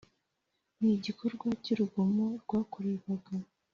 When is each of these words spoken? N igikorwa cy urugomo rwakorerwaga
N 0.83 0.85
igikorwa 0.95 1.45
cy 1.63 1.69
urugomo 1.73 2.23
rwakorerwaga 2.41 3.33